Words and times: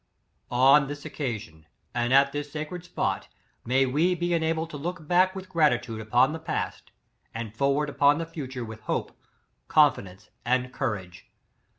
'^ 0.01 0.03
On 0.49 0.87
this 0.87 1.05
occasion, 1.05 1.67
and 1.93 2.11
at 2.11 2.31
this 2.31 2.51
sacred 2.51 2.83
spot, 2.83 3.27
may 3.63 3.85
we 3.85 4.15
be 4.15 4.33
enabled 4.33 4.71
to 4.71 4.77
look 4.77 5.07
back 5.07 5.35
with 5.35 5.47
gra 5.47 5.69
titude 5.69 6.01
upon 6.01 6.33
the 6.33 6.39
past, 6.39 6.89
and 7.35 7.55
forward 7.55 7.87
upon 7.87 8.17
the 8.17 8.25
future 8.25 8.65
with 8.65 8.79
hope, 8.79 9.15
confidence 9.67 10.31
and 10.43 10.73
courage. 10.73 11.27